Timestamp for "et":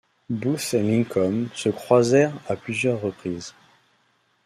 0.73-0.81